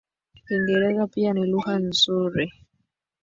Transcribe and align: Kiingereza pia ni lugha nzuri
Kiingereza 0.45 1.07
pia 1.07 1.33
ni 1.33 1.45
lugha 1.51 1.75
nzuri 1.79 2.51